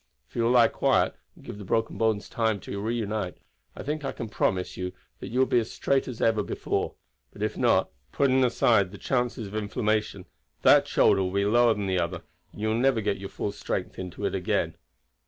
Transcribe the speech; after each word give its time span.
If 0.27 0.35
you 0.35 0.41
will 0.45 0.49
lie 0.49 0.67
quiet, 0.67 1.13
and 1.35 1.45
give 1.45 1.59
the 1.59 1.63
broken 1.63 1.95
bones 1.95 2.27
time 2.27 2.59
to 2.61 2.81
reunite, 2.81 3.37
I 3.75 3.83
think 3.83 4.03
I 4.03 4.11
can 4.11 4.29
promise 4.29 4.75
you 4.75 4.93
that 5.19 5.27
you 5.27 5.37
will 5.37 5.45
be 5.45 5.59
as 5.59 5.69
straight 5.69 6.07
as 6.07 6.17
before; 6.19 6.95
but 7.31 7.43
if 7.43 7.55
not 7.55 7.91
putting 8.11 8.43
aside 8.43 8.89
the 8.89 8.97
chances 8.97 9.45
of 9.45 9.53
inflammation 9.55 10.25
that 10.63 10.87
shoulder 10.87 11.21
will 11.21 11.31
be 11.31 11.45
lower 11.45 11.75
than 11.75 11.85
the 11.85 11.99
other, 11.99 12.23
and 12.51 12.61
you 12.61 12.69
will 12.69 12.75
never 12.79 12.99
get 12.99 13.19
your 13.19 13.29
full 13.29 13.51
strength 13.51 13.99
in 13.99 14.11
it 14.25 14.33
again. 14.33 14.73